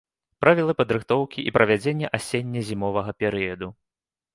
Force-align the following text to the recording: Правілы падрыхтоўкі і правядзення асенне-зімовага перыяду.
Правілы 0.43 0.75
падрыхтоўкі 0.79 1.39
і 1.51 1.55
правядзення 1.59 2.13
асенне-зімовага 2.21 3.11
перыяду. 3.23 3.75